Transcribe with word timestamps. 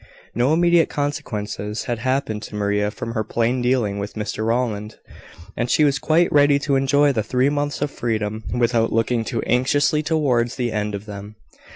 No 0.33 0.51
immediate 0.51 0.89
consequences 0.89 1.83
had 1.83 1.99
happened 1.99 2.41
to 2.41 2.55
Maria 2.55 2.89
from 2.89 3.11
her 3.13 3.23
plain 3.23 3.61
dealing 3.61 3.99
with 3.99 4.15
Mr 4.15 4.43
Rowland; 4.43 4.95
and 5.55 5.69
she 5.69 5.83
was 5.83 5.99
quite 5.99 6.33
ready 6.33 6.57
to 6.57 6.75
enjoy 6.75 7.11
the 7.11 7.21
three 7.21 7.49
months 7.49 7.83
of 7.83 7.91
freedom, 7.91 8.43
without 8.51 8.91
looking 8.91 9.23
too 9.23 9.43
anxiously 9.45 10.01
towards 10.01 10.55
the 10.55 10.71
end 10.71 10.95
of 10.95 11.05
them. 11.05 11.35